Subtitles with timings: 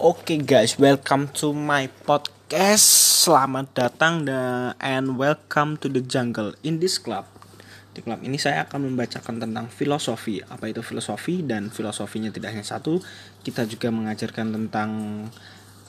[0.00, 2.88] Oke okay guys, welcome to my podcast.
[3.20, 7.28] Selamat datang dan and welcome to the jungle in this club.
[7.92, 10.40] Di klub ini saya akan membacakan tentang filosofi.
[10.40, 12.96] Apa itu filosofi dan filosofinya tidak hanya satu.
[13.44, 14.90] Kita juga mengajarkan tentang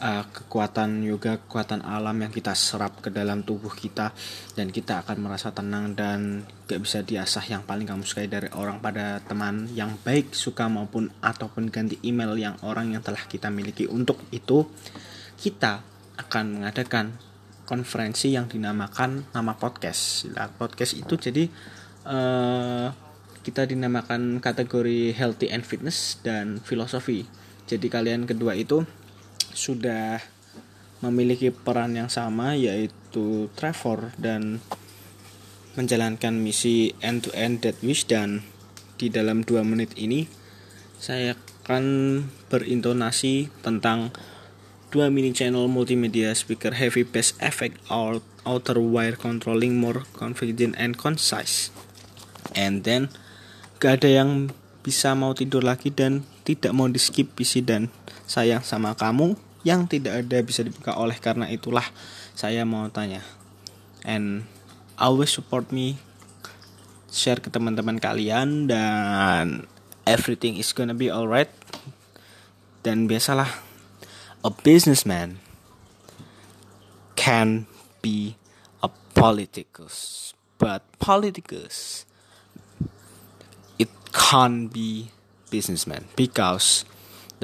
[0.02, 4.12] uh, kekuatan yoga, kekuatan alam yang kita serap ke dalam tubuh kita
[4.58, 8.82] dan kita akan merasa tenang dan gak bisa diasah yang paling kamu sukai dari orang
[8.82, 13.86] pada teman yang baik suka maupun ataupun ganti email yang orang yang telah kita miliki
[13.86, 14.66] untuk itu
[15.38, 15.86] kita
[16.18, 17.18] akan mengadakan
[17.64, 20.28] konferensi yang dinamakan nama podcast.
[20.36, 21.48] Nah, podcast itu jadi
[22.04, 22.92] uh,
[23.42, 27.26] kita dinamakan kategori healthy and fitness dan filosofi.
[27.66, 28.84] Jadi kalian kedua itu
[29.54, 30.24] sudah
[31.02, 34.62] memiliki peran yang sama yaitu Trevor dan
[35.74, 38.06] menjalankan misi end to end dead wish.
[38.06, 38.46] Dan
[39.02, 40.30] di dalam dua menit ini
[41.02, 41.84] saya akan
[42.54, 44.14] berintonasi tentang
[44.94, 47.80] dua mini channel multimedia speaker heavy bass effect
[48.46, 51.74] outer wire controlling more confident and concise.
[52.52, 53.10] And then
[53.82, 54.52] gak ada yang
[54.86, 57.88] bisa mau tidur lagi dan tidak mau di skip PC dan
[58.26, 61.86] sayang sama kamu yang tidak ada bisa dibuka oleh karena itulah
[62.34, 63.22] saya mau tanya.
[64.02, 64.50] And
[64.98, 66.02] always support me
[67.14, 69.70] share ke teman-teman kalian dan
[70.10, 71.52] everything is gonna be alright.
[72.82, 73.62] Dan biasalah
[74.42, 75.38] a businessman
[77.14, 77.70] can
[78.02, 78.34] be
[78.82, 82.10] a politicus but politicus
[83.78, 85.14] it can't be
[85.54, 86.10] businessman.
[86.16, 86.86] Because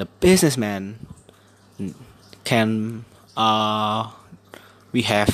[0.00, 1.06] the businessman
[2.48, 3.04] can
[3.36, 4.08] uh,
[4.96, 5.28] we have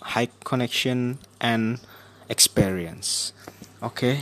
[0.00, 1.84] high connection and
[2.32, 3.36] experience.
[3.84, 4.16] Oke, okay.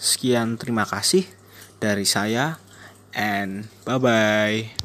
[0.00, 1.28] sekian terima kasih
[1.76, 2.56] dari saya
[3.12, 4.72] and bye bye.